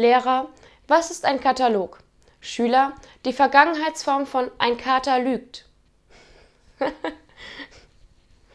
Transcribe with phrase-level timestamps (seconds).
[0.00, 0.48] Lehrer,
[0.88, 1.98] was ist ein Katalog?
[2.40, 2.94] Schüler,
[3.26, 5.69] die Vergangenheitsform von ein Kater lügt.